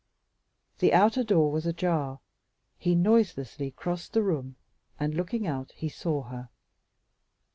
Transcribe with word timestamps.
The 0.79 0.93
outer 0.95 1.23
door 1.23 1.51
was 1.51 1.67
ajar; 1.67 2.21
he 2.79 2.95
noiselessly 2.95 3.69
crossed 3.69 4.13
the 4.13 4.23
room, 4.23 4.55
and 4.99 5.13
looking 5.13 5.45
out, 5.45 5.73
he 5.73 5.89
saw 5.89 6.23
her. 6.23 6.49